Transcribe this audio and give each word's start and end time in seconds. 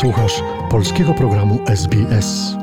Słuchasz 0.00 0.42
polskiego 0.70 1.14
programu 1.14 1.58
SBS. 1.66 2.56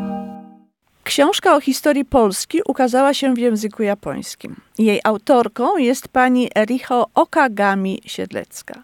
Książka 1.03 1.55
o 1.55 1.61
historii 1.61 2.05
Polski 2.05 2.61
ukazała 2.65 3.13
się 3.13 3.33
w 3.33 3.37
języku 3.37 3.83
japońskim. 3.83 4.55
Jej 4.77 4.99
autorką 5.03 5.77
jest 5.77 6.07
pani 6.07 6.49
Riho 6.65 7.07
Okagami-Siedlecka. 7.15 8.83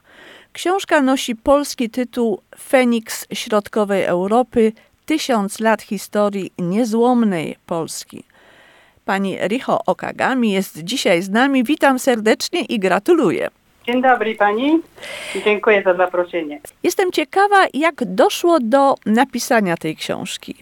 Książka 0.53 1.01
nosi 1.01 1.35
polski 1.35 1.89
tytuł 1.89 2.41
Feniks 2.59 3.25
Środkowej 3.33 4.03
Europy 4.03 4.71
Tysiąc 5.05 5.59
lat 5.59 5.81
historii 5.81 6.51
niezłomnej 6.59 7.55
Polski. 7.65 8.23
Pani 9.05 9.37
Riho 9.37 9.85
Okagami 9.85 10.51
jest 10.51 10.83
dzisiaj 10.83 11.21
z 11.21 11.29
nami. 11.29 11.63
Witam 11.63 11.99
serdecznie 11.99 12.61
i 12.61 12.79
gratuluję. 12.79 13.49
Dzień 13.87 14.01
dobry 14.01 14.35
pani. 14.35 14.81
Dziękuję 15.45 15.83
za 15.83 15.93
zaproszenie. 15.93 16.59
Jestem 16.83 17.11
ciekawa, 17.11 17.65
jak 17.73 18.05
doszło 18.05 18.57
do 18.61 18.95
napisania 19.05 19.77
tej 19.77 19.95
książki. 19.95 20.55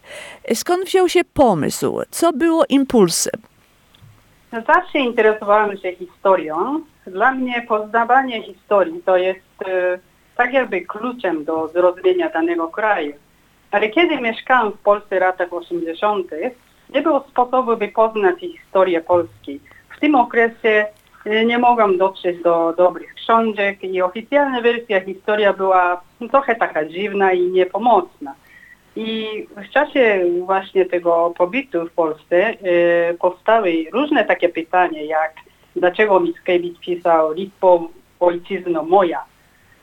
Skąd 0.54 0.86
wziął 0.86 1.10
się 1.10 1.22
pomysł? 1.34 2.02
Co 2.10 2.34
było 2.34 2.64
impulsem? 2.70 3.42
Zawsze 4.68 5.00
interesowałam 5.00 5.78
się 5.78 5.96
historią. 5.96 6.82
Dla 7.08 7.32
mnie 7.32 7.66
poznawanie 7.68 8.44
historii 8.44 9.04
to 9.06 9.18
jest 9.18 9.62
e, 9.68 10.00
tak 10.38 10.54
jakby 10.54 10.82
kluczem 10.82 11.46
do 11.46 11.68
zrozumienia 11.68 12.30
danego 12.30 12.68
kraju. 12.68 13.14
Ale 13.72 13.90
kiedy 13.90 14.22
mieszkałam 14.22 14.72
w 14.72 14.78
Polsce 14.78 15.18
w 15.18 15.22
latach 15.22 15.54
80., 15.54 16.28
nie 16.90 17.02
było 17.02 17.26
sposobu, 17.30 17.78
by 17.78 17.88
poznać 17.88 18.40
historię 18.40 19.02
Polski. 19.02 19.60
W 19.98 20.00
tym 20.00 20.16
okresie 20.16 20.86
nie 21.46 21.58
mogłam 21.58 21.98
dotrzeć 21.98 22.44
do 22.44 22.74
dobrych 22.78 23.14
książek 23.14 23.84
i 23.84 24.02
oficjalna 24.02 24.62
wersja 24.62 25.02
historia 25.02 25.54
była 25.54 26.02
trochę 26.32 26.56
taka 26.56 26.86
dziwna 26.86 27.34
i 27.34 27.42
niepomocna. 27.42 28.36
I 28.96 29.28
w 29.58 29.70
czasie 29.70 30.26
właśnie 30.46 30.86
tego 30.86 31.34
pobytu 31.38 31.86
w 31.86 31.92
Polsce 31.92 32.38
e, 32.38 32.56
powstały 33.14 33.86
różne 33.94 34.26
takie 34.26 34.50
pytania, 34.50 35.02
jak 35.02 35.34
dlaczego 35.76 36.20
Mickiewicz 36.20 36.80
pisał 36.80 37.34
Litwą 37.34 37.88
ojczyzną 38.20 38.84
moja, 38.84 39.24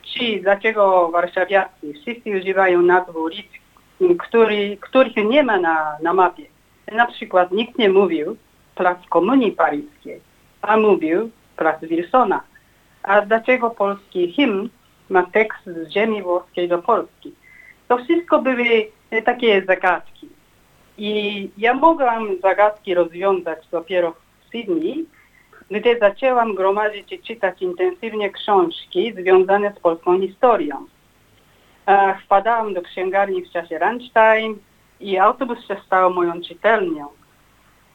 czy 0.03 0.41
dlaczego 0.43 1.09
warszawiacy 1.09 1.93
wszyscy 1.95 2.31
używają 2.41 2.83
nazw 2.83 3.17
ulic, 3.17 3.47
który, 4.19 4.77
których 4.81 5.17
nie 5.17 5.43
ma 5.43 5.59
na, 5.59 5.97
na 6.03 6.15
mapie. 6.15 6.45
Na 6.93 7.07
przykład 7.07 7.53
nikt 7.53 7.79
nie 7.79 7.89
mówił 7.89 8.37
plac 8.75 8.99
Komunii 9.09 9.53
Paryskiej, 9.53 10.21
a 10.63 10.77
mówił 10.77 11.31
plac 11.57 11.81
Wilsona. 11.81 12.43
A 13.03 13.21
dlaczego 13.21 13.71
polski 13.71 14.33
hymn 14.33 14.69
ma 15.09 15.23
tekst 15.23 15.67
z 15.67 15.91
ziemi 15.91 16.23
włoskiej 16.23 16.69
do 16.69 16.79
Polski? 16.79 17.35
To 17.89 17.99
wszystko 17.99 18.43
były 18.43 18.87
takie 19.25 19.63
zagadki. 19.65 20.29
I 20.99 21.51
ja 21.59 21.75
mogłam 21.75 22.29
zagadki 22.43 22.95
rozwiązać 22.95 23.59
dopiero 23.71 24.11
w 24.13 24.51
Sydney, 24.51 25.07
gdy 25.71 25.99
zaczęłam 25.99 26.55
gromadzić 26.55 27.13
i 27.13 27.19
czytać 27.19 27.63
intensywnie 27.63 28.31
książki 28.31 29.13
związane 29.13 29.73
z 29.77 29.81
polską 29.81 30.21
historią. 30.21 30.87
E, 31.87 32.15
wpadałam 32.25 32.75
do 32.75 32.83
księgarni 32.83 33.43
w 33.43 33.51
czasie 33.51 33.79
lunchtime 33.79 34.55
i 35.01 35.19
autobus 35.19 35.69
się 35.69 35.77
stał 35.87 36.15
moją 36.15 36.41
czytelnią. 36.41 37.09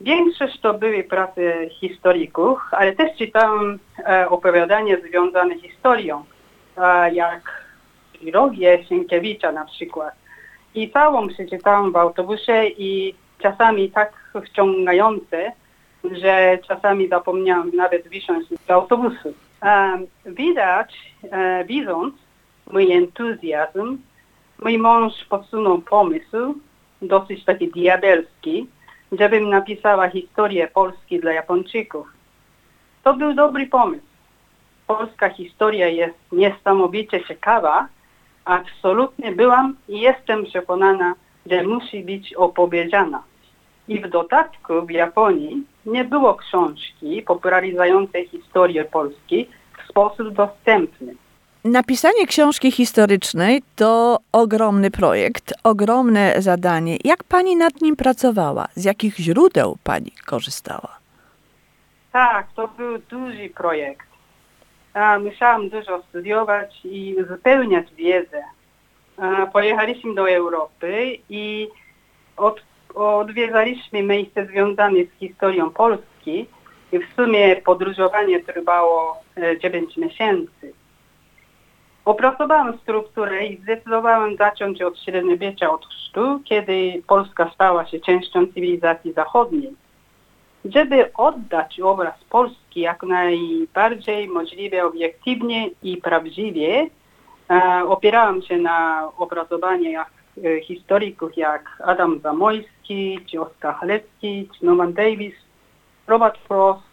Większość 0.02 0.60
to 0.60 0.74
były 0.74 1.04
prace 1.04 1.70
historyków, 1.70 2.60
ale 2.72 2.96
też 2.96 3.18
czytałam 3.18 3.80
e, 4.00 4.30
opowiadania 4.30 4.96
związane 5.10 5.58
z 5.58 5.62
historią, 5.62 6.24
e, 6.78 7.14
jak 7.14 7.66
trilogię 8.14 8.86
Sienkiewicza 8.90 9.52
na 9.52 9.66
przykład. 9.66 10.14
I 10.76 10.92
całą 10.92 11.28
przeczytałam 11.28 11.92
w 11.92 11.96
autobusie 11.96 12.66
i 12.78 13.14
czasami 13.40 13.92
tak 13.92 14.14
wciągające, 14.46 15.52
że 16.12 16.60
czasami 16.68 17.08
zapomniałam 17.08 17.72
nawet 17.76 18.08
wysiąść 18.08 18.48
z 18.66 18.72
autobusu. 18.72 19.34
E, 19.64 20.00
widać, 20.26 21.16
e, 21.32 21.66
widząc 21.66 22.16
mój 22.72 22.92
entuzjazm, 22.92 23.98
mój 24.60 24.78
mąż 24.78 25.26
podsunął 25.30 25.82
pomysł, 25.82 26.56
dosyć 27.02 27.46
taki 27.46 27.68
diabelski, 27.68 28.68
żebym 29.12 29.50
napisała 29.50 30.10
historię 30.10 30.68
Polski 30.68 31.20
dla 31.20 31.34
Japończyków. 31.34 32.08
To 33.04 33.14
był 33.14 33.34
dobry 33.34 33.68
pomysł. 33.68 34.06
Polska 34.88 35.30
historia 35.30 35.88
jest 35.88 36.18
niesamowicie 36.32 37.26
ciekawa. 37.26 37.88
Absolutnie 38.46 39.32
byłam 39.32 39.76
i 39.90 40.00
jestem 40.00 40.46
przekonana, 40.46 41.14
że 41.46 41.64
musi 41.64 42.04
być 42.04 42.34
opowiedziana. 42.34 43.24
I 43.88 44.00
w 44.00 44.10
dodatku 44.10 44.86
w 44.86 44.92
Japonii 44.92 45.64
nie 45.86 46.04
było 46.04 46.36
książki 46.36 47.22
popularyzującej 47.22 48.28
historię 48.28 48.86
Polski 48.86 49.48
w 49.78 49.90
sposób 49.90 50.34
dostępny. 50.34 51.16
Napisanie 51.72 52.28
książki 52.28 52.72
historycznej 52.72 53.62
to 53.76 54.20
ogromny 54.32 54.92
projekt, 54.92 55.54
ogromne 55.64 56.42
zadanie. 56.42 56.98
Jak 57.04 57.24
pani 57.24 57.56
nad 57.56 57.82
nim 57.82 57.96
pracowała? 57.96 58.68
Z 58.76 58.86
jakich 58.86 59.16
źródeł 59.16 59.78
pani 59.84 60.12
korzystała? 60.26 60.98
Tak, 62.12 62.48
to 62.56 62.68
był 62.68 62.98
duży 62.98 63.50
projekt. 63.50 64.08
Musiałam 65.24 65.70
dużo 65.70 66.04
studiować 66.10 66.80
i 66.84 67.16
uzupełniać 67.16 67.94
wiedzę. 67.94 68.44
Pojechaliśmy 69.54 70.16
do 70.16 70.32
Europy 70.32 71.18
i 71.30 71.68
od, 72.38 72.62
odwiedzaliśmy 72.96 74.04
miejsca 74.04 74.46
związane 74.46 75.00
z 75.04 75.20
historią 75.20 75.70
Polski 75.70 76.48
i 76.92 77.00
w 77.00 77.16
sumie 77.16 77.56
podróżowanie 77.56 78.44
trwało 78.44 79.24
9 79.62 79.98
miesięcy. 79.98 80.77
Opracowałam 82.08 82.78
strukturę 82.78 83.46
i 83.46 83.58
zdecydowałam 83.62 84.38
zacząć 84.38 84.82
od 84.82 85.00
średniowiecza, 85.00 85.72
od 85.72 85.86
chrztu, 85.86 86.40
kiedy 86.46 87.04
Polska 87.08 87.52
stała 87.54 87.86
się 87.86 88.00
częścią 88.00 88.48
cywilizacji 88.48 89.14
zachodniej. 89.14 89.74
Żeby 90.66 91.14
oddać 91.14 91.80
obraz 91.80 92.24
Polski 92.30 92.80
jak 92.82 93.04
najbardziej 93.04 94.28
możliwie 94.28 94.86
obiektywnie 94.86 95.70
i 95.84 95.98
prawdziwie, 95.98 96.88
e, 97.50 97.84
opierałam 97.88 98.42
się 98.42 98.58
na 98.58 99.10
opracowaniach 99.18 100.12
e, 100.44 100.62
historyków 100.62 101.38
jak 101.38 101.82
Adam 101.86 102.20
Zamojski, 102.20 103.20
czy 103.32 103.42
Oskar 103.42 103.76
Halecki, 103.76 104.50
czy 104.60 104.66
Norman 104.66 104.94
Davis, 104.94 105.36
Robert 106.08 106.38
Frost, 106.48 106.87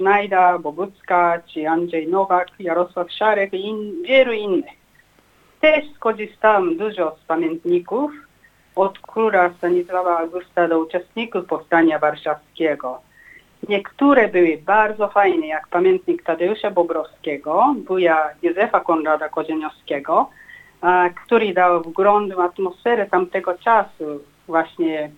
Schneider, 0.00 0.60
Bogucka, 0.60 1.42
czy 1.46 1.68
Andrzej 1.68 2.08
Nowak, 2.08 2.48
Jarosław 2.58 3.12
Szarek 3.12 3.52
i 3.52 3.66
in, 3.66 4.02
wielu 4.02 4.32
innych. 4.32 4.80
Też 5.60 5.84
skorzystałam 5.96 6.76
dużo 6.76 7.16
z 7.22 7.26
pamiętników, 7.26 8.12
od 8.76 8.98
króla 8.98 9.50
Stanisława 9.58 10.18
Augusta 10.18 10.68
do 10.68 10.78
uczestników 10.78 11.46
Powstania 11.46 11.98
Warszawskiego. 11.98 13.00
Niektóre 13.68 14.28
były 14.28 14.58
bardzo 14.66 15.08
fajne, 15.08 15.46
jak 15.46 15.68
pamiętnik 15.68 16.22
Tadeusza 16.22 16.70
Bobrowskiego, 16.70 17.74
wuja 17.86 18.30
Józefa 18.42 18.80
Konrada 18.80 19.28
Kozieniowskiego, 19.28 20.30
który 21.26 21.54
dał 21.54 21.82
w 21.82 22.40
atmosferę 22.40 23.06
tamtego 23.06 23.54
czasu, 23.54 24.20
właśnie 24.46 25.10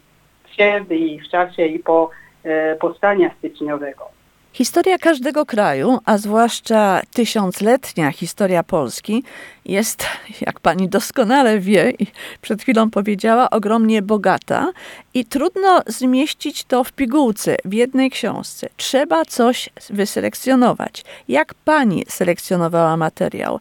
przed 0.44 0.90
i 0.90 1.20
w 1.20 1.28
czasie 1.28 1.66
i 1.66 1.78
po 1.78 2.10
e, 2.44 2.76
powstania 2.76 3.30
styczniowego. 3.38 4.21
Historia 4.54 4.98
każdego 4.98 5.46
kraju, 5.46 5.98
a 6.04 6.18
zwłaszcza 6.18 7.00
tysiącletnia 7.14 8.12
historia 8.12 8.62
Polski, 8.62 9.22
jest, 9.64 10.06
jak 10.40 10.60
pani 10.60 10.88
doskonale 10.88 11.58
wie 11.58 11.90
i 11.98 12.06
przed 12.42 12.62
chwilą 12.62 12.90
powiedziała, 12.90 13.50
ogromnie 13.50 14.02
bogata 14.02 14.72
i 15.14 15.24
trudno 15.24 15.80
zmieścić 15.86 16.64
to 16.64 16.84
w 16.84 16.92
pigułce, 16.92 17.56
w 17.64 17.72
jednej 17.72 18.10
książce. 18.10 18.68
Trzeba 18.76 19.24
coś 19.24 19.68
wyselekcjonować. 19.90 21.04
Jak 21.28 21.54
pani 21.54 22.04
selekcjonowała 22.08 22.96
materiał? 22.96 23.60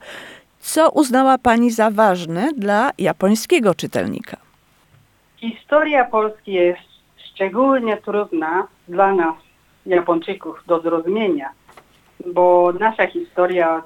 Co 0.60 0.90
uznała 0.90 1.38
pani 1.38 1.72
za 1.72 1.92
ważne 1.92 2.52
dla 2.58 2.92
japońskiego 2.98 3.76
czytelnika? 3.76 4.38
Historia 5.38 6.06
Polski 6.06 6.54
jest 6.54 6.82
szczególnie 7.34 7.98
trudna 7.98 8.68
dla 8.88 9.16
nas 9.16 9.36
Japończyków 9.86 10.64
do 10.68 10.82
zrozumienia, 10.82 11.50
bo 12.26 12.74
nasza 12.80 13.08
historia 13.08 13.84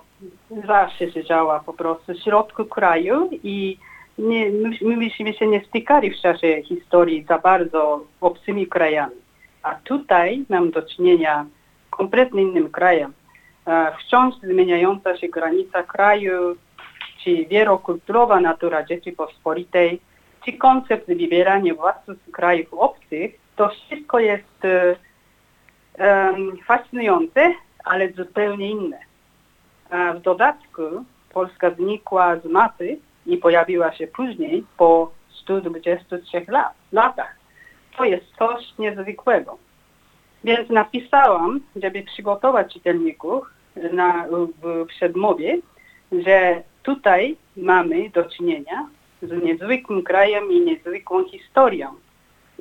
zawsze 0.68 1.12
się 1.12 1.24
działa 1.24 1.60
po 1.60 1.74
prostu 1.74 2.14
w 2.14 2.24
środku 2.24 2.66
kraju 2.66 3.30
i 3.44 3.78
nie, 4.18 4.52
my 4.82 4.98
byśmy 4.98 5.34
się 5.34 5.48
nie 5.48 5.66
stykali 5.66 6.12
w 6.12 6.22
czasie 6.22 6.62
historii 6.64 7.24
za 7.24 7.38
bardzo 7.38 8.04
obcymi 8.22 8.68
krajami. 8.68 9.16
A 9.64 9.76
tutaj 9.76 10.46
mam 10.50 10.72
do 10.72 10.82
czynienia 10.82 11.46
z 11.88 11.90
kompletnie 11.90 12.42
innym 12.42 12.70
krajem. 12.70 13.14
Wciąż 14.00 14.36
zmieniająca 14.36 15.18
się 15.18 15.28
granica 15.28 15.84
kraju, 15.84 16.56
czy 17.24 17.46
wielokulturowa 17.46 18.42
natura 18.42 18.86
Rzeczypospolitej, 18.90 20.00
czy 20.46 20.54
koncept 20.54 21.08
wybierania 21.08 21.74
władców 21.74 22.18
krajów 22.32 22.74
obcych, 22.74 23.32
to 23.56 23.70
wszystko 23.70 24.20
jest 24.20 24.66
e, 24.66 24.96
fascynujące, 26.66 27.54
ale 27.84 28.12
zupełnie 28.12 28.70
inne. 28.70 29.00
W 30.16 30.20
dodatku 30.22 30.82
Polska 31.34 31.72
znikła 31.72 32.40
z 32.40 32.46
mapy 32.46 32.98
i 33.26 33.38
pojawiła 33.38 33.94
się 33.94 34.08
później 34.08 34.64
po 34.78 35.12
123 35.30 36.46
lat, 36.48 36.74
latach. 36.92 37.36
To 37.98 38.06
jest 38.06 38.26
coś 38.40 38.78
niezwykłego. 38.80 39.58
Więc 40.44 40.70
napisałam, 40.70 41.60
żeby 41.76 42.04
przygotować 42.04 42.74
czytelników 42.74 43.50
na, 43.94 44.26
w 44.64 44.86
przedmowie, 44.88 45.58
że 46.12 46.64
tutaj 46.84 47.38
mamy 47.58 48.10
do 48.10 48.24
czynienia 48.24 48.88
z 49.22 49.44
niezwykłym 49.44 50.04
krajem 50.04 50.52
i 50.52 50.62
niezwykłą 50.62 51.24
historią. 51.24 51.88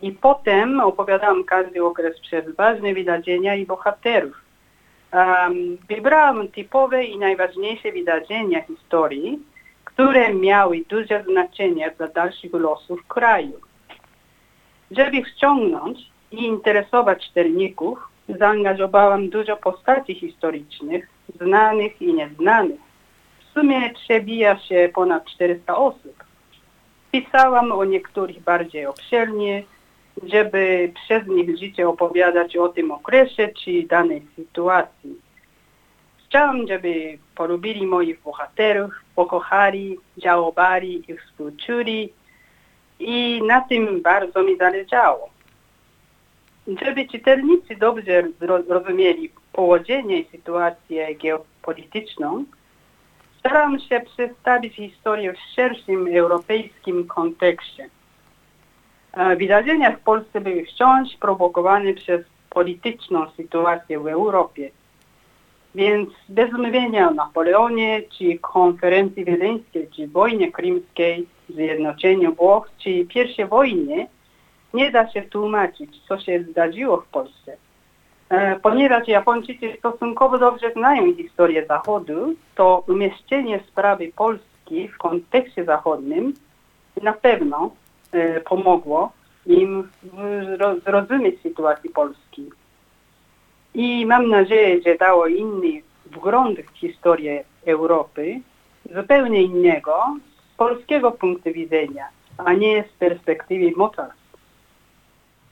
I 0.04 0.12
potem 0.12 0.80
opowiadałam 0.80 1.44
każdy 1.44 1.84
okres 1.84 2.20
przez 2.20 2.54
ważne 2.54 2.94
wydarzenia 2.94 3.54
i 3.54 3.66
bohaterów. 3.66 4.40
Um, 5.12 5.78
wybrałam 5.88 6.48
typowe 6.48 7.04
i 7.04 7.18
najważniejsze 7.18 7.92
wydarzenia 7.92 8.62
historii, 8.62 9.38
które 9.84 10.34
miały 10.34 10.84
duże 10.88 11.24
znaczenie 11.30 11.94
dla 11.98 12.08
dalszych 12.08 12.52
losów 12.52 13.06
kraju. 13.08 13.60
Żeby 14.90 15.22
wciągnąć 15.22 15.98
i 16.32 16.44
interesować 16.44 17.26
czytelników, 17.26 17.98
zaangażowałam 18.28 19.28
dużo 19.28 19.56
postaci 19.56 20.14
historycznych, 20.14 21.08
znanych 21.40 22.02
i 22.02 22.14
nieznanych. 22.14 22.80
W 23.40 23.52
sumie 23.54 23.90
przebija 23.94 24.58
się 24.58 24.90
ponad 24.94 25.24
400 25.24 25.76
osób. 25.76 26.24
Pisałam 27.12 27.72
o 27.72 27.84
niektórych 27.84 28.42
bardziej 28.42 28.86
obszernie, 28.86 29.62
żeby 30.22 30.92
przez 30.94 31.26
nich 31.26 31.58
życie 31.58 31.88
opowiadać 31.88 32.56
o 32.56 32.68
tym 32.68 32.90
okresie 32.90 33.48
czy 33.64 33.82
danej 33.82 34.22
sytuacji. 34.36 35.14
Chciałam, 36.26 36.66
żeby 36.66 37.18
polubili 37.34 37.86
moich 37.86 38.22
bohaterów, 38.22 38.92
pokochali, 39.14 39.98
żałowali 40.16 41.02
i 41.08 41.16
współczuli 41.16 42.12
i 42.98 43.42
na 43.46 43.60
tym 43.60 44.02
bardzo 44.02 44.42
mi 44.42 44.56
zależało. 44.56 45.30
Żeby 46.82 47.08
czytelnicy 47.08 47.76
dobrze 47.76 48.22
rozumieli 48.68 49.30
położenie 49.52 50.20
i 50.20 50.28
sytuację 50.30 51.14
geopolityczną, 51.14 52.44
staram 53.38 53.80
się 53.80 54.00
przedstawić 54.00 54.74
historię 54.74 55.32
w 55.32 55.54
szerszym 55.54 56.16
europejskim 56.16 57.06
kontekście. 57.06 57.88
E, 59.16 59.36
Wydarzenia 59.36 59.90
w 59.92 60.00
Polsce 60.00 60.40
były 60.40 60.64
wciąż 60.64 61.16
prowokowane 61.20 61.92
przez 61.92 62.20
polityczną 62.50 63.30
sytuację 63.36 64.00
w 64.00 64.06
Europie. 64.06 64.70
Więc 65.74 66.08
bez 66.28 66.52
mówienia 66.52 67.08
o 67.08 67.14
Napoleonie, 67.14 68.02
czy 68.18 68.38
konferencji 68.38 69.24
wiedeńskiej, 69.24 69.88
czy 69.96 70.08
wojnie 70.08 70.52
krymskiej, 70.52 71.26
zjednoczeniu 71.48 72.34
Włoch, 72.34 72.70
czy 72.78 73.04
pierwszej 73.04 73.46
wojnie, 73.46 74.06
nie 74.74 74.90
da 74.90 75.10
się 75.10 75.22
tłumaczyć, 75.22 75.90
co 76.08 76.18
się 76.20 76.44
zdarzyło 76.50 76.96
w 76.96 77.06
Polsce. 77.06 77.56
E, 78.28 78.60
Ponieważ 78.60 79.08
Japończycy 79.08 79.76
stosunkowo 79.78 80.38
dobrze 80.38 80.72
znają 80.72 81.14
historię 81.14 81.66
Zachodu, 81.66 82.34
to 82.54 82.84
umieszczenie 82.88 83.60
sprawy 83.68 84.12
Polski 84.16 84.88
w 84.88 84.98
kontekście 84.98 85.64
zachodnim 85.64 86.34
na 87.02 87.12
pewno 87.12 87.70
pomogło 88.44 89.12
im 89.46 89.88
ro- 90.58 90.80
zrozumieć 90.80 91.42
sytuację 91.42 91.90
Polski. 91.90 92.50
I 93.74 94.06
mam 94.06 94.28
nadzieję, 94.28 94.82
że 94.82 94.94
dało 94.94 95.26
inny 95.26 95.82
wgląd 96.06 96.60
w 96.60 96.78
historię 96.78 97.44
Europy, 97.66 98.40
zupełnie 98.94 99.42
innego, 99.42 100.16
z 100.52 100.56
polskiego 100.56 101.10
punktu 101.12 101.52
widzenia, 101.52 102.08
a 102.38 102.52
nie 102.52 102.84
z 102.84 102.98
perspektywy 102.98 103.72
mocarstw. 103.76 104.24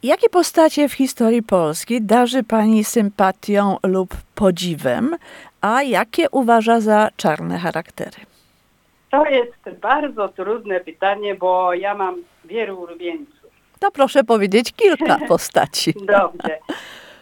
Jakie 0.03 0.29
postacie 0.29 0.89
w 0.89 0.93
historii 0.93 1.43
Polski 1.43 2.03
darzy 2.03 2.43
Pani 2.43 2.85
sympatią 2.85 3.77
lub 3.87 4.15
podziwem, 4.35 5.17
a 5.61 5.83
jakie 5.83 6.31
uważa 6.31 6.81
za 6.81 7.09
czarne 7.17 7.59
charaktery? 7.59 8.32
To 9.13 9.27
jest 9.27 9.71
bardzo 9.81 10.29
trudne 10.29 10.81
pytanie, 10.81 11.35
bo 11.35 11.75
ja 11.75 11.95
mam 11.95 12.17
wielu 12.45 12.81
ulubieńców. 12.81 13.51
To 13.81 13.91
proszę 13.91 14.25
powiedzieć 14.25 14.73
kilka 14.73 15.19
postaci. 15.29 15.95
Dobrze. 16.07 16.59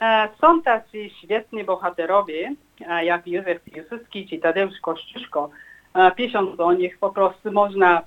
E, 0.00 0.28
Są 0.40 0.62
tacy 0.62 1.10
świetni 1.10 1.64
bohaterowie, 1.64 2.54
e, 2.88 3.04
jak 3.04 3.26
Józef 3.26 3.62
Piłsudski 3.62 4.28
czy 4.28 4.38
Tadeusz 4.38 4.81
Kościuszko. 4.82 5.50
E, 5.94 6.10
Pisząc 6.10 6.60
o 6.60 6.72
nich 6.72 6.98
po 6.98 7.10
prostu 7.10 7.52
można 7.52 8.02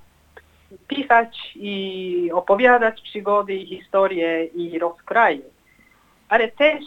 pisać 0.88 1.52
i 1.56 2.30
opowiadać 2.34 3.02
przygody, 3.02 3.66
historie 3.66 4.46
i 4.46 4.80
rozkraje. 4.80 5.42
Ale 6.30 6.52
też 6.52 6.84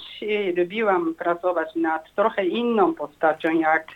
lubiłam 0.57 1.15
pracować 1.15 1.75
nad 1.75 2.15
trochę 2.15 2.45
inną 2.45 2.95
postacią, 2.95 3.59
jak 3.59 3.87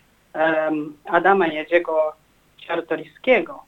Adama 1.04 1.46
Jerzego 1.46 2.12
Czartoryskiego, 2.60 3.62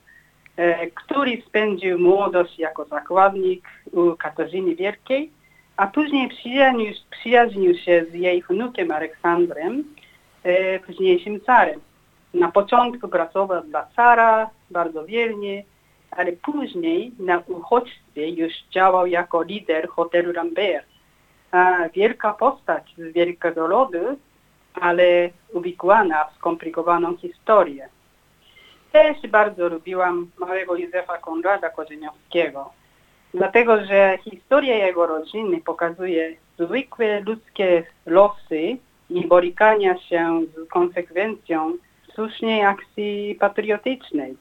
e, 0.56 0.87
który 0.87 1.43
spędził 1.47 1.99
młodość 1.99 2.59
jako 2.59 2.85
zakładnik 2.85 3.69
u 3.93 4.17
Katarzyny 4.17 4.75
Wielkiej, 4.75 5.31
a 5.77 5.87
później 5.87 6.31
przyjaźnił, 7.11 7.79
się 7.79 8.05
z 8.11 8.15
jej 8.15 8.43
wnukiem 8.43 8.91
Aleksandrem, 8.91 9.85
e, 10.43 10.79
późniejszym 10.79 11.41
carem. 11.41 11.81
Na 12.35 12.50
początku 12.50 13.09
pracował 13.09 13.62
dla 13.62 13.87
cara 13.97 14.50
bardzo 14.71 15.05
wiernie, 15.05 15.65
ale 16.11 16.33
później 16.33 17.12
na 17.19 17.43
uchodźstwie 17.47 18.29
już 18.29 18.53
działał 18.71 19.06
jako 19.06 19.43
lider 19.43 19.88
hotelu 19.88 20.33
Rambert. 20.33 20.87
Wielka 21.95 22.33
postać 22.33 22.95
z 22.99 23.12
wielkiego 23.12 23.67
lodu, 23.67 24.17
ale 24.75 25.31
uwikłana 25.53 26.25
w 26.25 26.35
skomplikowaną 26.35 27.17
historię. 27.17 27.88
Też 28.93 29.17
bardzo 29.29 29.69
lubiłam 29.69 30.31
małego 30.39 30.77
Józefa 30.77 31.19
Konrada 31.19 31.71
Korzeniowskiego, 31.71 32.73
dlatego 33.35 33.85
że 33.85 34.19
historia 34.25 34.87
jego 34.87 35.07
rodziny 35.07 35.61
pokazuje 35.61 36.37
zwykłe 36.59 37.21
ludzkie 37.21 37.85
losy 38.07 38.76
i 39.11 39.26
borykania 39.26 39.99
się 39.99 40.40
z 40.57 40.69
konsekwencją 40.69 41.73
słusznej 42.14 42.64
akcji 42.64 43.37
patriotycznej. 43.40 44.37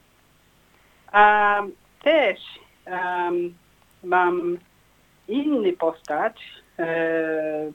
A 1.12 1.62
też 2.02 2.38
em, 2.84 3.54
mam 4.04 4.58
inny 5.28 5.72
postać, 5.72 6.42
e, 6.78 7.72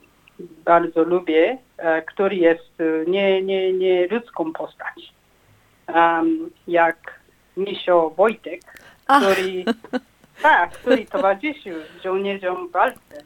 bardzo 0.66 1.04
lubię, 1.04 1.58
e, 1.78 2.02
który 2.02 2.36
jest 2.36 2.82
e, 2.82 3.10
nie, 3.10 3.42
nie, 3.42 3.74
nie 3.74 4.08
ludzką 4.08 4.54
postać. 4.54 5.17
Um, 5.96 6.50
jak 6.68 7.20
Misio 7.58 8.10
Wojtek, 8.18 8.62
Ach. 9.08 9.24
który, 9.24 9.64
tak, 10.42 10.72
który 10.72 11.06
towarzyszył 11.06 11.74
żołnierzom 12.04 12.68
w 12.68 12.72
walce. 12.72 13.24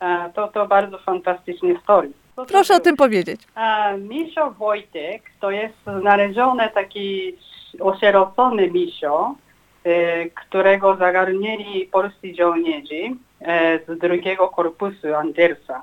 E, 0.00 0.30
to, 0.34 0.48
to 0.48 0.66
bardzo 0.66 0.98
fantastyczny 0.98 1.74
historia. 1.74 2.10
To, 2.36 2.44
to 2.44 2.52
Proszę 2.52 2.74
o 2.74 2.76
był- 2.76 2.84
tym 2.84 2.96
powiedzieć. 2.96 3.40
a 3.54 3.92
Misio 3.98 4.50
Wojtek 4.50 5.22
to 5.40 5.50
jest 5.50 5.74
znaleziony 6.00 6.68
taki 6.74 7.36
osierocony 7.80 8.70
misio, 8.70 9.34
e, 9.84 10.26
którego 10.30 10.96
zagarnieli 10.96 11.86
polscy 11.86 12.34
żołnierze 12.34 12.94
e, 13.40 13.78
z 13.88 13.98
drugiego 13.98 14.48
korpusu 14.48 15.14
Andersa. 15.14 15.82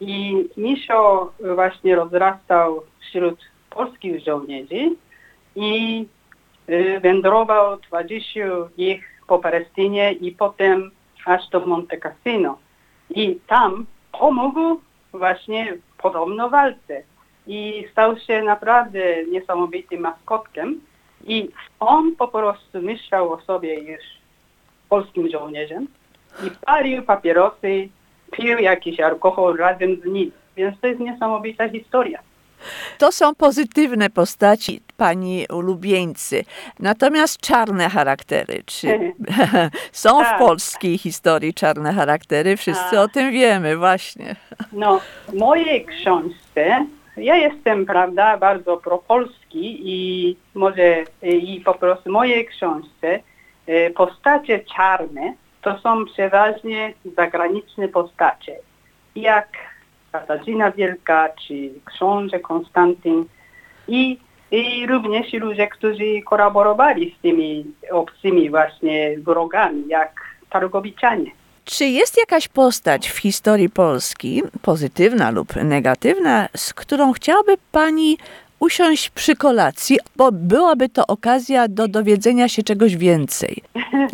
I 0.00 0.44
misio 0.56 1.32
właśnie 1.54 1.96
rozrastał 1.96 2.82
wśród 3.00 3.40
polskich 3.70 4.24
żołnierzy 4.24 4.90
i 5.56 6.06
e, 6.66 7.00
wędrował, 7.00 7.76
towarzyszył 7.78 8.68
ich 8.76 9.04
po 9.26 9.38
Palestynie 9.38 10.12
i 10.12 10.32
potem 10.32 10.90
aż 11.26 11.48
do 11.48 11.66
Monte 11.66 11.96
Cassino. 11.96 12.58
I 13.10 13.38
tam 13.46 13.86
pomógł 14.12 14.80
właśnie 15.12 15.76
podobno 15.98 16.50
walce 16.50 17.02
i 17.46 17.86
stał 17.92 18.18
się 18.18 18.42
naprawdę 18.42 19.24
niesamowitym 19.24 20.00
maskotkiem 20.00 20.80
i 21.26 21.48
on 21.80 22.16
po 22.16 22.28
prostu 22.28 22.82
myślał 22.82 23.32
o 23.32 23.40
sobie 23.40 23.74
już 23.74 24.00
polskim 24.88 25.30
żołnierzem 25.30 25.86
i 26.46 26.50
palił 26.66 27.02
papierosy, 27.02 27.88
pił 28.32 28.58
jakiś 28.58 29.00
alkohol 29.00 29.56
razem 29.56 30.00
z 30.00 30.04
nim. 30.04 30.32
Więc 30.56 30.80
to 30.80 30.86
jest 30.86 31.00
niesamowita 31.00 31.68
historia. 31.68 32.18
To 32.98 33.12
są 33.12 33.34
pozytywne 33.34 34.10
postaci, 34.10 34.80
pani 34.96 35.46
ulubieńcy. 35.52 36.44
Natomiast 36.80 37.40
czarne 37.40 37.88
charaktery, 37.88 38.62
czy 38.66 39.12
są 39.92 40.20
w 40.20 40.24
Tak. 40.24 40.38
polskiej 40.38 40.98
historii 40.98 41.54
czarne 41.54 41.92
charaktery? 41.92 42.56
Wszyscy 42.56 42.90
Tak. 42.90 43.00
o 43.00 43.08
tym 43.08 43.32
wiemy, 43.32 43.76
właśnie. 43.76 44.36
No, 44.72 45.00
w 45.28 45.32
mojej 45.32 45.86
książce 45.86 46.86
ja 47.16 47.36
jestem, 47.36 47.86
prawda, 47.86 48.36
bardzo 48.36 48.76
propolski 48.76 49.80
i 49.90 50.36
może 50.54 51.04
i 51.22 51.60
po 51.64 51.74
prostu 51.74 52.10
w 52.10 52.12
mojej 52.12 52.46
książce 52.46 53.20
e, 53.66 53.90
postacie 53.90 54.60
czarne 54.76 55.34
to 55.62 55.78
są 55.78 56.04
przeważnie 56.04 56.94
zagraniczne 57.16 57.88
postacie, 57.88 58.56
jak 59.16 59.48
Katarzyna 60.14 60.70
Wielka 60.70 61.28
czy 61.28 61.70
książę 61.84 62.40
Konstantyn 62.40 63.24
i, 63.88 64.18
i 64.50 64.86
również 64.86 65.32
ludzie, 65.32 65.68
którzy 65.68 66.22
kolaborowali 66.26 67.14
z 67.18 67.22
tymi 67.22 67.64
obcymi 67.90 68.50
właśnie 68.50 69.18
wrogami, 69.18 69.84
jak 69.88 70.12
Targowiczanie. 70.50 71.30
Czy 71.64 71.84
jest 71.84 72.18
jakaś 72.18 72.48
postać 72.48 73.08
w 73.10 73.18
historii 73.18 73.70
Polski, 73.70 74.42
pozytywna 74.62 75.30
lub 75.30 75.56
negatywna, 75.56 76.48
z 76.56 76.74
którą 76.74 77.12
chciałaby 77.12 77.54
pani 77.72 78.18
usiąść 78.60 79.10
przy 79.10 79.36
kolacji, 79.36 79.98
bo 80.16 80.32
byłaby 80.32 80.88
to 80.88 81.06
okazja 81.06 81.68
do 81.68 81.88
dowiedzenia 81.88 82.48
się 82.48 82.62
czegoś 82.62 82.96
więcej? 82.96 83.62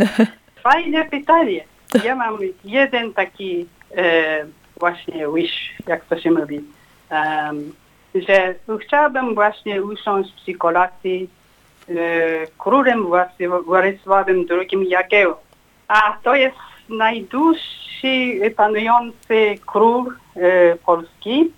Fajne 0.62 1.04
pytanie. 1.04 1.64
Ja 2.04 2.14
mam 2.14 2.38
jeden 2.64 3.14
taki 3.14 3.66
e, 3.96 4.44
właśnie 4.80 5.26
wish, 5.34 5.74
jak 5.86 6.04
to 6.04 6.18
się 6.20 6.30
mówi, 6.30 6.60
em, 7.10 7.72
że 8.14 8.54
chciałabym 8.80 9.34
właśnie 9.34 9.82
usiąść 9.82 10.32
przy 10.32 10.54
kolacji 10.54 11.28
e, 11.88 11.92
królem 12.58 13.06
właśnie 13.06 13.48
Władysławem 13.48 14.44
II 14.50 14.88
Jagiełą. 14.88 15.34
A 15.88 16.16
to 16.22 16.34
jest 16.34 16.56
najdłuższy 16.88 18.40
panujący 18.56 19.58
król 19.66 20.14
e, 20.36 20.76
Polski 20.76 21.52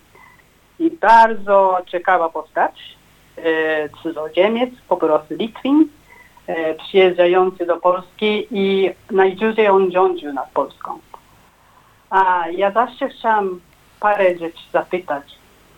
i 0.79 0.91
bardzo 0.91 1.77
ciekawa 1.87 2.29
postać. 2.29 2.95
E, 3.37 3.89
cudzoziemiec, 3.89 4.69
po 4.87 4.97
prostu 4.97 5.35
Litwin 5.35 5.87
e, 6.47 6.73
przyjeżdżający 6.73 7.65
do 7.65 7.77
Polski 7.77 8.47
i 8.51 8.89
najdłużej 9.11 9.67
on 9.67 9.91
rządził 9.91 10.33
nad 10.33 10.51
Polską. 10.51 10.99
A 12.13 12.45
ja 12.51 12.71
zawsze 12.71 13.09
chciałam 13.09 13.59
parę 13.99 14.37
rzeczy 14.37 14.63
zapytać, 14.73 15.23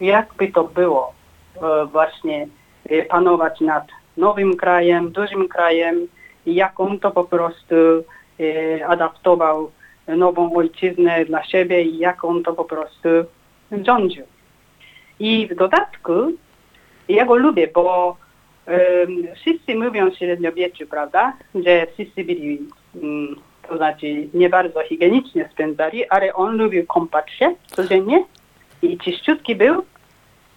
jakby 0.01 0.47
to 0.47 0.63
było 0.63 1.13
e, 1.55 1.85
właśnie 1.85 2.47
e, 2.89 3.03
panować 3.03 3.61
nad 3.61 3.87
nowym 4.17 4.57
krajem, 4.57 5.11
dużym 5.11 5.47
krajem 5.47 6.07
i 6.45 6.55
jak 6.55 6.79
on 6.79 6.99
to 6.99 7.11
po 7.11 7.23
prostu 7.23 7.75
e, 8.39 8.87
adaptował 8.87 9.71
nową 10.07 10.55
ojczyznę 10.55 11.25
dla 11.25 11.43
siebie 11.43 11.83
i 11.83 11.97
jak 11.97 12.23
on 12.25 12.43
to 12.43 12.53
po 12.53 12.65
prostu 12.65 13.09
rządził. 13.85 14.25
I 15.19 15.47
w 15.47 15.55
dodatku 15.55 16.13
ja 17.09 17.25
go 17.25 17.35
lubię, 17.35 17.67
bo 17.73 18.17
um, 18.67 19.27
wszyscy 19.35 19.75
mówią 19.75 20.11
w 20.11 20.15
średniowieczu, 20.15 20.87
prawda, 20.87 21.33
że 21.55 21.87
wszyscy 21.93 22.23
byli, 22.23 22.59
um, 22.93 23.35
to 23.69 23.77
znaczy 23.77 24.27
nie 24.33 24.49
bardzo 24.49 24.81
higienicznie 24.83 25.49
spędzali, 25.53 26.09
ale 26.09 26.33
on 26.33 26.57
lubił 26.57 26.85
kąpać 26.85 27.31
się 27.31 27.55
codziennie 27.67 28.25
i 28.81 28.97
czyściutki 28.97 29.55
był 29.55 29.85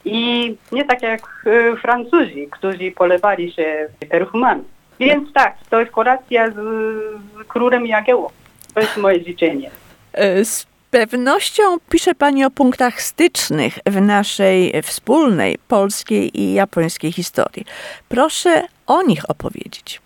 i 0.04 0.56
nie 0.72 0.84
tak 0.84 1.02
jak 1.02 1.44
e, 1.46 1.76
Francuzi, 1.76 2.48
którzy 2.50 2.92
polewali 2.92 3.52
się 3.52 3.88
perfumami. 4.10 4.64
Więc 5.00 5.32
tak, 5.32 5.56
to 5.70 5.80
jest 5.80 5.92
kolacja 5.92 6.50
z, 6.50 6.54
z 6.54 7.46
królem 7.48 7.86
Jagiełą. 7.86 8.28
To 8.74 8.80
jest 8.80 8.96
moje 8.96 9.24
życzenie. 9.24 9.70
E, 10.12 10.44
Z 10.44 10.66
pewnością 10.90 11.62
pisze 11.90 12.14
Pani 12.14 12.44
o 12.44 12.50
punktach 12.50 13.02
stycznych 13.02 13.78
w 13.86 14.00
naszej 14.00 14.82
wspólnej 14.82 15.58
polskiej 15.68 16.40
i 16.40 16.54
japońskiej 16.54 17.12
historii. 17.12 17.64
Proszę 18.08 18.62
o 18.86 19.02
nich 19.02 19.30
opowiedzieć. 19.30 20.00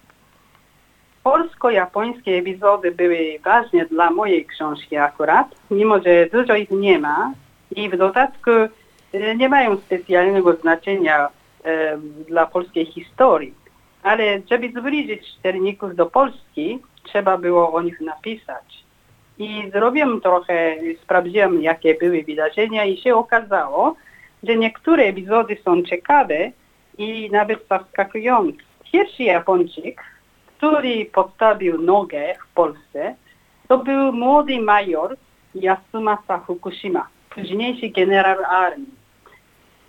Polsko-japońskie 1.24 2.38
epizody 2.38 2.92
były 2.92 3.38
ważne 3.44 3.86
dla 3.86 4.10
mojej 4.10 4.46
książki 4.46 4.96
akurat, 4.96 5.46
mimo 5.70 5.98
że 5.98 6.26
dużo 6.26 6.56
ich 6.56 6.70
nie 6.70 6.98
ma 6.98 7.32
i 7.76 7.88
w 7.88 7.96
dodatku 7.96 8.50
e, 9.12 9.36
nie 9.36 9.48
mają 9.48 9.76
specjalnego 9.76 10.52
znaczenia 10.52 11.28
e, 11.64 11.98
dla 12.28 12.46
polskiej 12.46 12.86
historii. 12.86 13.54
Ale 14.02 14.40
żeby 14.50 14.68
zbliżyć 14.80 15.34
czytelników 15.34 15.96
do 15.96 16.06
Polski, 16.06 16.78
trzeba 17.02 17.38
było 17.38 17.72
o 17.72 17.82
nich 17.82 18.00
napisać. 18.00 18.84
I 19.38 19.70
zrobiłem 19.72 20.20
trochę, 20.20 20.76
sprawdziłem 21.02 21.62
jakie 21.62 21.94
były 21.94 22.22
wydarzenia 22.22 22.84
i 22.84 22.96
się 22.96 23.14
okazało, 23.14 23.96
że 24.42 24.56
niektóre 24.56 25.04
epizody 25.04 25.56
są 25.64 25.82
ciekawe 25.82 26.50
i 26.98 27.30
nawet 27.30 27.58
zaskakujące. 27.68 28.58
Pierwszy 28.92 29.22
Japończyk, 29.22 30.02
który 30.62 31.06
postawił 31.06 31.82
nogę 31.82 32.34
w 32.34 32.54
Polsce, 32.54 33.14
to 33.68 33.78
był 33.78 34.12
młody 34.12 34.60
major 34.60 35.16
Yasumasa 35.54 36.38
Fukushima, 36.38 37.08
późniejszy 37.30 37.88
generał 37.88 38.44
armii. 38.50 38.94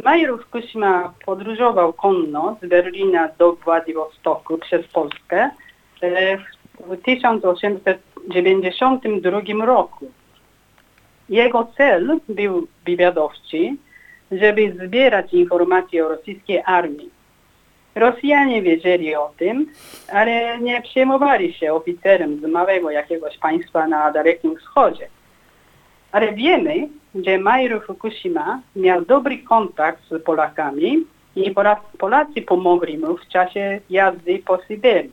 Major 0.04 0.44
Fukushima 0.44 1.14
podróżował 1.26 1.94
konno 1.94 2.58
z 2.62 2.68
Berlina 2.68 3.30
do 3.38 3.54
Władywostoku 3.54 4.58
przez 4.58 4.88
Polskę 4.88 5.50
e, 6.02 6.38
w 6.38 6.98
1892 7.06 9.66
roku. 9.66 10.12
Jego 11.30 11.68
cel 11.78 12.20
był 12.30 12.68
wywiadowczy, 12.86 13.76
żeby 14.32 14.76
zbierać 14.86 15.34
informacje 15.34 16.06
o 16.06 16.10
rosyjskiej 16.10 16.62
armii. 16.66 17.13
Rosjanie 17.96 18.62
wiedzieli 18.62 19.16
o 19.16 19.32
tym, 19.38 19.68
ale 20.14 20.60
nie 20.60 20.82
przejmowali 20.82 21.54
się 21.54 21.74
oficerem 21.74 22.40
z 22.40 22.44
małego 22.44 22.92
jakiegoś 22.92 23.38
państwa 23.38 23.88
na 23.88 24.12
Dalekim 24.12 24.58
Wschodzie. 24.58 25.08
Ale 26.12 26.34
wiemy, 26.34 26.88
że 27.16 27.38
Major 27.38 27.86
Fukushima 27.86 28.62
miał 28.76 29.02
dobry 29.02 29.38
kontakt 29.38 30.00
z 30.10 30.24
Polakami 30.24 31.06
i 31.36 31.52
Pola- 31.52 31.82
Polacy 31.98 32.42
pomogli 32.42 32.98
mu 32.98 33.18
w 33.18 33.28
czasie 33.28 33.80
jazdy 33.90 34.40
po 34.46 34.58
Syberii. 34.58 35.12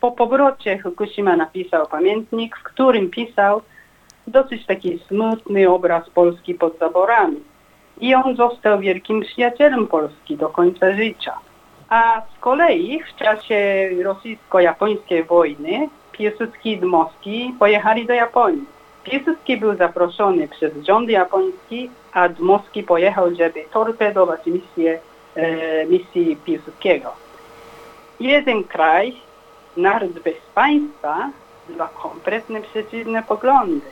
Po 0.00 0.12
powrocie 0.12 0.78
Fukushima 0.82 1.36
napisał 1.36 1.86
pamiętnik, 1.86 2.56
w 2.56 2.62
którym 2.62 3.10
pisał 3.10 3.62
dosyć 4.26 4.66
taki 4.66 4.98
smutny 4.98 5.68
obraz 5.68 6.10
Polski 6.10 6.54
pod 6.54 6.78
zaborami. 6.78 7.40
I 8.00 8.14
on 8.14 8.36
został 8.36 8.80
wielkim 8.80 9.20
przyjacielem 9.20 9.86
Polski 9.86 10.36
do 10.36 10.48
końca 10.48 10.92
życia. 10.96 11.32
A 11.92 12.22
z 12.36 12.40
kolei 12.40 13.02
w 13.02 13.16
czasie 13.16 13.88
rosyjsko-japońskiej 14.02 15.24
wojny 15.24 15.88
Piłsudski 16.12 16.72
i 16.72 16.78
Dmowski 16.78 17.54
pojechali 17.58 18.06
do 18.06 18.12
Japonii. 18.12 18.64
Piłsudski 19.04 19.56
był 19.56 19.76
zaproszony 19.76 20.48
przez 20.48 20.72
rząd 20.86 21.10
japoński, 21.10 21.90
a 22.12 22.28
Dmowski 22.28 22.82
pojechał, 22.82 23.34
żeby 23.34 23.64
torpedować 23.72 24.40
misję, 24.46 24.98
e, 25.34 25.86
misji 25.86 26.36
Piłsudskiego. 26.36 27.12
Jeden 28.20 28.64
kraj, 28.64 29.16
naród 29.76 30.12
bez 30.12 30.40
państwa, 30.54 31.30
dwa 31.68 31.88
kompletnie 32.02 32.60
przeciwne 32.60 33.22
poglądy. 33.22 33.86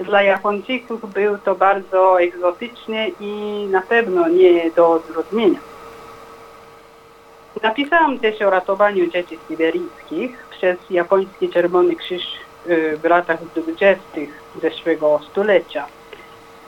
Dla 0.00 0.22
Japończyków 0.22 1.12
był 1.12 1.38
to 1.38 1.54
bardzo 1.54 2.22
egzotyczne 2.22 3.08
i 3.20 3.66
na 3.70 3.80
pewno 3.80 4.28
nie 4.28 4.70
do 4.70 4.98
zrozumienia. 4.98 5.71
Napisałam 7.60 8.18
też 8.18 8.42
o 8.42 8.50
ratowaniu 8.50 9.06
dzieci 9.06 9.38
syberyjskich 9.48 10.46
przez 10.50 10.76
japoński 10.90 11.48
Czerwony 11.48 11.96
Krzyż 11.96 12.22
y, 12.66 12.96
w 12.96 13.04
latach 13.04 13.44
20. 13.44 13.96
zeszłego 14.62 15.20
stulecia. 15.30 15.86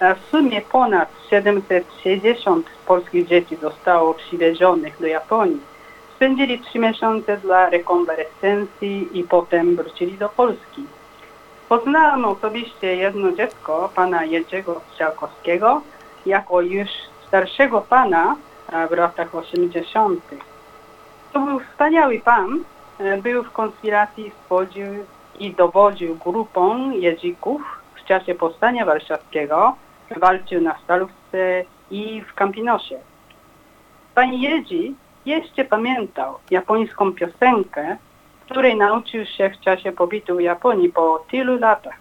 W 0.01 0.31
sumie 0.31 0.61
ponad 0.61 1.09
760 1.31 2.67
polskich 2.87 3.27
dzieci 3.27 3.57
zostało 3.57 4.15
przywiezionych 4.15 5.01
do 5.01 5.07
Japonii. 5.07 5.61
Spędzili 6.17 6.59
trzy 6.59 6.79
miesiące 6.79 7.37
dla 7.37 7.71
rekonwalescencji 7.71 9.19
i 9.19 9.25
potem 9.25 9.77
wrócili 9.77 10.19
do 10.19 10.29
Polski. 10.29 10.83
Poznałam 11.69 12.25
osobiście 12.25 12.97
jedno 12.97 13.33
dziecko, 13.33 13.91
pana 13.95 14.25
Jerzego 14.25 14.81
Strzałkowskiego, 14.93 15.81
jako 16.27 16.61
już 16.61 16.89
starszego 17.29 17.81
pana 17.81 18.37
w 18.91 18.93
latach 18.93 19.35
80. 19.35 20.21
To 21.35 21.41
był 21.41 21.61
wspaniały 21.61 22.21
pan. 22.21 22.65
E, 22.99 23.23
Był 23.23 23.43
w 23.43 23.53
konspiracji, 23.53 24.31
wchodził 24.31 24.87
i 25.39 25.51
dowodził 25.51 26.17
grupą 26.17 26.91
jezików 26.91 27.63
w 27.95 28.05
czasie 28.05 28.35
powstania 28.35 28.85
warszawskiego. 28.85 29.77
Walczył 30.17 30.61
na 30.61 30.79
Stalówce 30.85 31.65
i 31.91 32.23
w 32.23 32.35
Campinosie. 32.35 32.99
Pan 34.15 34.35
Jerzy 34.35 34.93
jeszcze 35.27 35.65
pamiętał 35.65 36.35
japońską 36.51 37.13
piosenkę, 37.13 37.97
której 38.45 38.77
nauczył 38.77 39.25
się 39.25 39.51
w 39.51 39.61
czasie 39.61 39.93
pobytu 39.93 40.37
w 40.37 40.41
Japonii 40.41 40.89
po 40.89 41.25
tylu 41.31 41.59
latach. 41.59 41.99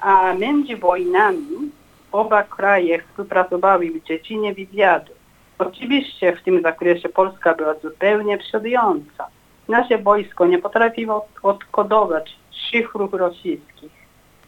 A 0.00 0.32
między 0.32 0.76
wojnami 0.76 1.70
oba 2.12 2.42
kraje 2.42 3.02
współpracowały 3.02 3.90
w 3.90 4.04
dziedzinie 4.04 4.54
wywiadu. 4.54 5.13
Oczywiście 5.58 6.36
w 6.36 6.42
tym 6.42 6.62
zakresie 6.62 7.08
Polska 7.08 7.54
była 7.54 7.74
zupełnie 7.74 8.38
przodująca. 8.38 9.26
Nasze 9.68 9.98
wojsko 9.98 10.46
nie 10.46 10.58
potrafiło 10.58 11.26
odkodować 11.42 12.36
szyfrów 12.50 13.14
rosyjskich. 13.14 13.92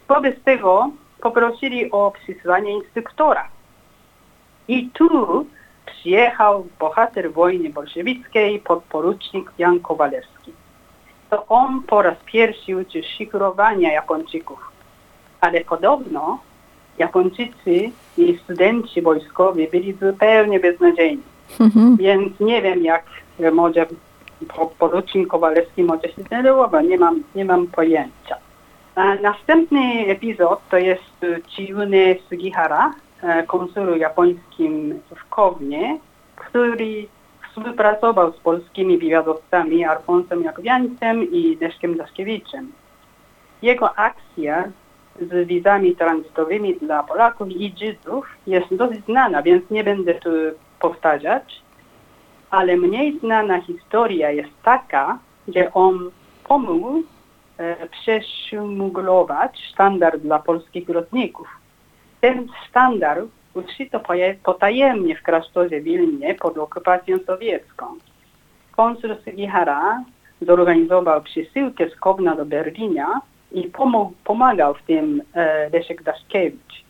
Wobec 0.08 0.42
tego 0.44 0.90
poprosili 1.20 1.90
o 1.90 2.10
przysłanie 2.10 2.72
instruktora. 2.72 3.48
I 4.68 4.90
tu 4.90 5.46
przyjechał 5.86 6.66
bohater 6.78 7.32
wojny 7.32 7.70
bolszewickiej, 7.70 8.60
podporucznik 8.60 9.52
Jan 9.58 9.80
Kowalewski. 9.80 10.52
To 11.30 11.46
on 11.46 11.82
po 11.82 12.02
raz 12.02 12.16
pierwszy 12.24 12.76
uczył 12.76 13.02
szyfrowania 13.18 13.92
Japończyków. 13.92 14.72
Ale 15.40 15.60
podobno 15.60 16.38
Japończycy 16.98 17.90
i 18.18 18.38
studenci 18.44 19.02
wojskowi 19.02 19.68
byli 19.68 19.92
zupełnie 19.92 20.60
beznadziejni. 20.60 21.22
Mhm. 21.60 21.96
Więc 21.96 22.40
nie 22.40 22.62
wiem, 22.62 22.84
jak 22.84 23.04
może 23.52 23.86
po- 24.56 24.66
porucznik 24.66 25.28
Kowalewski 25.28 25.82
może 25.82 26.02
się 26.02 26.22
zdenerwował, 26.22 26.80
nie 26.82 26.98
mam, 26.98 27.22
nie 27.34 27.44
mam 27.44 27.66
pojęcia. 27.66 28.36
A 28.94 29.14
następny 29.14 30.06
epizod 30.06 30.60
to 30.70 30.78
jest 30.78 31.24
e, 31.24 31.40
Chiune 31.48 32.14
Sugihara, 32.28 32.94
e, 33.22 33.42
konsulu 33.42 33.96
japońskim 33.96 35.00
w 35.16 35.28
Kownie, 35.28 35.98
który 36.36 37.06
współpracował 37.48 38.32
z 38.32 38.36
polskimi 38.36 38.98
wywiadowcami 38.98 39.84
Alfonsem 39.84 40.42
Jakowiańcem 40.42 41.30
i 41.32 41.56
Deszkiem 41.56 41.96
Daszkiewiczem. 41.96 42.72
Jego 43.62 43.98
akcja 43.98 44.64
z 45.20 45.46
wizami 45.46 45.96
tranzytowymi 45.96 46.74
dla 46.74 47.02
Polaków 47.02 47.48
i 47.50 47.74
Żydów 47.78 48.26
jest 48.46 48.74
dosyć 48.74 49.04
znana, 49.04 49.42
więc 49.42 49.70
nie 49.70 49.84
będę 49.84 50.14
tu 50.14 50.30
powtarzać. 50.80 51.62
Ale 52.50 52.76
mniej 52.76 53.18
znana 53.18 53.60
historia 53.60 54.30
jest 54.30 54.62
taka, 54.62 55.18
że 55.48 55.72
on 55.72 56.10
pomógł 56.48 57.02
e, 57.58 57.88
przeszmuglować 57.88 59.70
standard 59.72 60.22
dla 60.22 60.38
polskich 60.38 60.88
lotników. 60.88 61.48
Ten 62.20 62.46
standard 62.68 63.26
uszyto 63.54 64.00
potajemnie 64.42 65.16
w 65.16 65.22
klasztorze 65.22 65.80
Wilnie 65.80 66.34
pod 66.34 66.58
okupacją 66.58 67.18
sowiecką. 67.26 67.86
Konsul 68.76 69.16
Sugihara 69.24 70.04
zorganizował 70.40 71.22
przesyłkę 71.22 71.90
z 71.90 71.96
Kowna 71.96 72.36
do 72.36 72.46
Berlina 72.46 73.20
i 73.52 73.62
pomógł, 73.62 74.12
pomagał 74.24 74.74
w 74.74 74.82
tym 74.82 75.22
e, 75.34 75.70
Leszek 75.70 76.02
Daszkiewicz. 76.02 76.84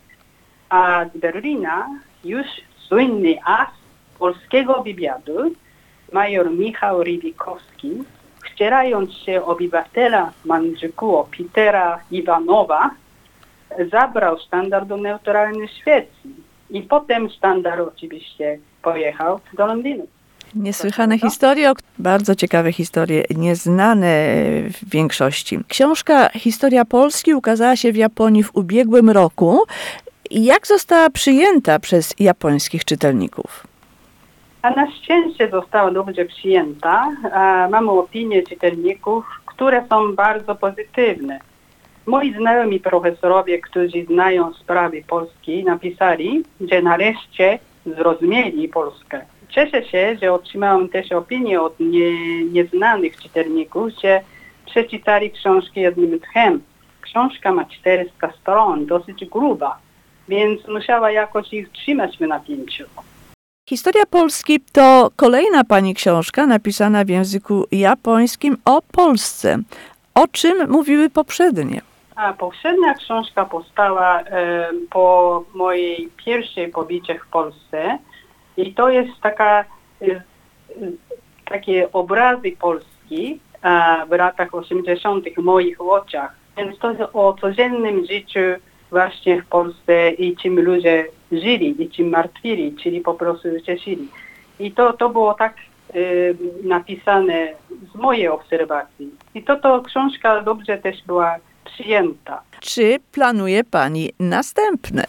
A 0.69 1.05
z 1.15 1.17
Berlina 1.17 1.87
już 2.23 2.47
słynny 2.77 3.35
as 3.45 3.67
polskiego 4.19 4.83
wywiadu, 4.83 5.51
major 6.11 6.51
Michał 6.51 7.03
Rybikowski, 7.03 8.03
wcierając 8.45 9.13
się 9.13 9.45
obywatela 9.45 10.31
Mandżyku, 10.45 11.27
Petera 11.37 11.99
Iwanowa, 12.11 12.89
zabrał 13.91 14.39
standard 14.39 14.87
do 14.87 14.97
neutralnej 14.97 15.67
Szwecji. 15.67 16.35
I 16.69 16.81
potem 16.81 17.29
standard 17.29 17.87
oczywiście 17.87 18.59
pojechał 18.81 19.39
do 19.53 19.65
Londynu. 19.65 20.07
Niesłychane 20.55 21.19
historie, 21.19 21.73
bardzo 21.99 22.35
ciekawe 22.35 22.71
historie, 22.71 23.23
nieznane 23.35 24.07
w 24.69 24.89
większości. 24.89 25.59
Książka 25.67 26.29
Historia 26.29 26.85
Polski 26.85 27.33
ukazała 27.33 27.75
się 27.75 27.91
w 27.91 27.95
Japonii 27.95 28.43
w 28.43 28.55
ubiegłym 28.55 29.09
roku. 29.09 29.63
Jak 30.31 30.67
została 30.67 31.09
przyjęta 31.09 31.79
przez 31.79 32.13
japońskich 32.19 32.85
czytelników? 32.85 33.67
A 34.61 34.69
na 34.69 34.91
szczęście 34.91 35.49
została 35.49 35.91
dobrze 35.91 36.25
przyjęta. 36.25 37.11
Mamy 37.71 37.91
opinie 37.91 38.43
czytelników, 38.43 39.25
które 39.45 39.85
są 39.89 40.15
bardzo 40.15 40.55
pozytywne. 40.55 41.39
Moi 42.05 42.33
znajomi 42.33 42.79
profesorowie, 42.79 43.59
którzy 43.59 44.05
znają 44.05 44.53
sprawy 44.53 45.03
Polski, 45.07 45.63
napisali, 45.63 46.43
że 46.71 46.81
nareszcie 46.81 47.59
zrozumieli 47.85 48.67
Polskę. 48.67 49.25
Cieszę 49.49 49.85
się, 49.85 50.17
że 50.21 50.33
otrzymałem 50.33 50.89
też 50.89 51.11
opinie 51.11 51.61
od 51.61 51.79
nie, 51.79 52.43
nieznanych 52.45 53.17
czytelników, 53.21 53.89
że 54.03 54.21
przeczytali 54.65 55.31
książkę 55.31 55.79
jednym 55.79 56.19
tchem. 56.19 56.61
Książka 57.01 57.51
ma 57.51 57.65
400 57.65 58.31
stron, 58.41 58.85
dosyć 58.85 59.25
gruba, 59.25 59.77
więc 60.27 60.67
musiała 60.67 61.11
jakoś 61.11 61.53
ich 61.53 61.71
trzymać 61.71 62.17
w 62.17 62.21
napięciu. 62.21 62.83
Historia 63.69 64.05
Polski 64.05 64.59
to 64.71 65.09
kolejna 65.15 65.63
pani 65.63 65.95
książka 65.95 66.47
napisana 66.47 67.05
w 67.05 67.09
języku 67.09 67.65
japońskim 67.71 68.57
o 68.65 68.81
Polsce. 68.81 69.57
O 70.15 70.27
czym 70.27 70.69
mówiły 70.69 71.09
poprzednie? 71.09 71.81
A 72.15 72.33
poprzednia 72.33 72.93
książka 72.93 73.45
powstała 73.45 74.19
e, 74.21 74.69
po 74.89 75.43
mojej 75.53 76.09
pierwszej 76.25 76.67
pobycie 76.67 77.19
w 77.19 77.27
Polsce 77.27 77.97
i 78.57 78.73
to 78.73 78.89
jest 78.89 79.21
taka, 79.21 79.65
e, 80.01 80.05
e, 80.05 80.21
takie 81.45 81.91
obrazy 81.91 82.51
Polski 82.59 83.39
e, 83.63 84.05
w 84.09 84.11
latach 84.11 84.55
80. 84.55 85.25
w 85.37 85.43
moich 85.43 85.81
oczach. 85.81 86.35
Więc 86.57 86.79
to 86.79 86.91
jest 86.91 87.03
o 87.13 87.35
codziennym 87.41 88.05
życiu 88.05 88.39
właśnie 88.89 89.41
w 89.41 89.45
Polsce 89.45 90.11
i 90.11 90.35
czym 90.35 90.59
ludzie 90.59 91.07
żyli 91.31 91.83
i 91.83 91.89
czym 91.89 92.09
martwili, 92.09 92.75
czyli 92.83 93.01
po 93.01 93.13
prostu 93.13 93.47
cieszyli. 93.65 94.07
I 94.59 94.71
to, 94.71 94.93
to 94.93 95.09
było 95.09 95.33
tak 95.33 95.55
e, 95.93 95.97
napisane 96.63 97.53
z 97.93 97.95
mojej 97.95 98.27
obserwacji. 98.27 99.11
I 99.35 99.43
to, 99.43 99.55
to 99.55 99.81
książka 99.81 100.41
dobrze 100.41 100.77
też 100.77 101.03
była 101.03 101.35
przyjęta. 101.65 102.41
Czy 102.59 102.99
planuje 103.11 103.63
pani 103.63 104.11
następne? 104.19 105.03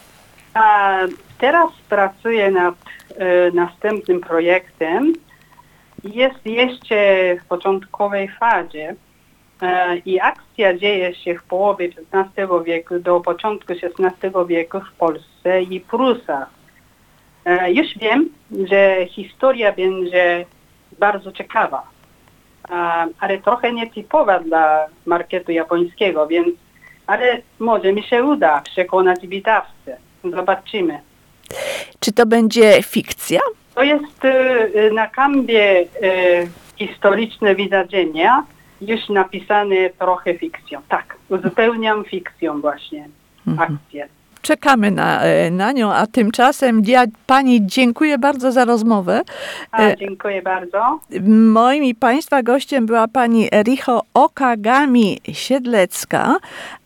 A 0.53 0.97
teraz 1.37 1.71
pracuję 1.89 2.51
nad 2.51 2.75
następnym 3.53 4.21
projektem. 4.21 5.13
Jest 6.03 6.45
jeszcze 6.45 6.95
w 7.35 7.45
początkowej 7.45 8.29
fazie 8.39 8.95
e, 9.61 9.97
i 9.97 10.19
akcja 10.19 10.77
dzieje 10.77 11.15
się 11.15 11.35
w 11.35 11.43
połowie 11.43 11.89
XVI 12.13 12.43
wieku 12.65 12.99
do 12.99 13.19
początku 13.19 13.73
XVI 13.73 14.29
wieku 14.47 14.79
w 14.79 14.91
Polsce 14.91 15.61
i 15.61 15.79
Prusach. 15.79 16.49
E, 17.45 17.71
już 17.71 17.87
wiem, 17.97 18.29
że 18.67 19.05
historia 19.09 19.71
będzie 19.71 20.45
bardzo 20.99 21.31
ciekawa, 21.31 21.83
ale 23.19 23.37
trochę 23.37 23.73
nietypowa 23.73 24.39
dla 24.39 24.85
marketu 25.05 25.51
japońskiego, 25.51 26.27
więc 26.27 26.49
ale 27.07 27.41
może 27.59 27.93
mi 27.93 28.03
się 28.03 28.23
uda 28.23 28.61
przekonać 28.61 29.27
wydawcę. 29.27 29.97
Zobaczymy. 30.23 30.99
Czy 31.99 32.11
to 32.11 32.25
będzie 32.25 32.83
fikcja? 32.83 33.39
To 33.75 33.83
jest 33.83 34.25
e, 34.25 34.67
na 34.93 35.07
kanwie 35.07 35.81
e, 35.81 35.85
historyczne 36.75 37.55
wydarzenia, 37.55 38.43
już 38.81 39.09
napisane 39.09 39.75
trochę 39.99 40.33
fikcją. 40.33 40.81
Tak, 40.89 41.15
uzupełniam 41.29 42.05
fikcją 42.05 42.61
właśnie 42.61 43.07
akcję. 43.57 44.07
Czekamy 44.41 44.91
na, 44.91 45.21
e, 45.21 45.51
na 45.51 45.71
nią, 45.71 45.93
a 45.93 46.07
tymczasem 46.07 46.81
ja 46.85 47.03
pani 47.25 47.65
dziękuję 47.65 48.17
bardzo 48.17 48.51
za 48.51 48.65
rozmowę. 48.65 49.21
A, 49.71 49.81
E, 49.81 49.97
dziękuję 49.97 50.41
bardzo. 50.41 50.99
Moim 51.53 51.83
i 51.83 51.95
Państwa 51.95 52.43
gościem 52.43 52.85
była 52.85 53.07
pani 53.07 53.49
Richo 53.63 54.01
Okagami-Siedlecka, 54.13 56.35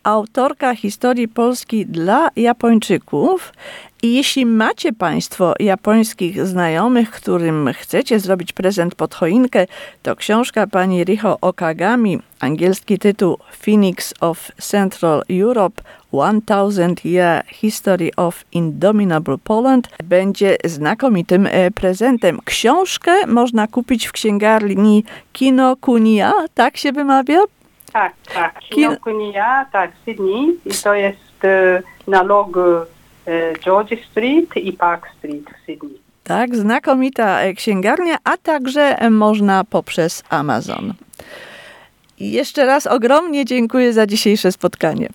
autorka 0.03 0.75
historii 0.75 1.27
Polski 1.27 1.85
dla 1.85 2.29
Japończyków. 2.35 3.53
I 4.03 4.13
jeśli 4.13 4.45
macie 4.45 4.93
Państwo 4.93 5.53
japońskich 5.59 6.47
znajomych, 6.47 7.11
którym 7.11 7.69
chcecie 7.73 8.19
zrobić 8.19 8.53
prezent 8.53 8.95
pod 8.95 9.13
choinkę, 9.15 9.65
to 10.03 10.15
książka 10.15 10.67
pani 10.67 11.03
Richo 11.03 11.37
Okagami, 11.41 12.19
angielski 12.39 12.99
tytuł 12.99 13.37
Phoenix 13.65 14.13
of 14.21 14.51
Central 14.61 15.23
Europe 15.41 15.81
1000 16.45 17.05
Year 17.05 17.45
History 17.47 18.11
of 18.17 18.43
Indomitable 18.51 19.37
Poland 19.43 19.89
będzie 20.03 20.57
znakomitym 20.65 21.47
e, 21.51 21.71
prezentem. 21.71 22.39
Książkę 22.45 23.27
można 23.27 23.67
kupić 23.67 24.07
w 24.07 24.11
księgarni 24.11 25.03
Kino 25.33 25.75
Kunia, 25.75 26.33
tak 26.53 26.77
się 26.77 26.91
wymawia? 26.91 27.39
Tak, 27.93 28.13
tak. 28.33 28.55
Kin- 28.55 28.75
Kinokuniya, 28.75 29.65
tak, 29.71 29.91
Sydney. 30.05 30.57
I 30.65 30.71
to 30.83 30.93
jest 30.93 31.45
e, 31.45 31.81
na 32.07 32.23
logu 32.23 32.59
e, 32.59 32.85
George 33.63 33.93
Street 34.11 34.57
i 34.57 34.73
Park 34.73 35.07
Street 35.17 35.43
w 35.49 35.65
Sydney. 35.65 35.99
Tak, 36.23 36.55
znakomita 36.55 37.41
e, 37.41 37.53
księgarnia, 37.53 38.17
a 38.23 38.37
także 38.37 38.97
można 39.11 39.63
poprzez 39.63 40.23
Amazon. 40.29 40.93
Jeszcze 42.19 42.65
raz 42.65 42.87
ogromnie 42.87 43.45
dziękuję 43.45 43.93
za 43.93 44.07
dzisiejsze 44.07 44.51
spotkanie. 44.51 45.09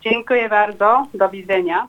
Dziękuję 0.00 0.48
bardzo. 0.48 1.06
Do 1.14 1.28
widzenia. 1.28 1.88